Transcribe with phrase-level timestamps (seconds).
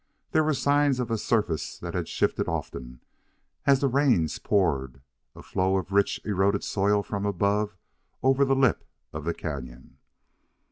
[0.31, 3.01] There were signs of a surface that had shifted often
[3.67, 5.03] as the rains poured
[5.35, 7.75] a flow of rich eroded soil from above
[8.23, 8.83] over the lip
[9.13, 9.99] of the canon.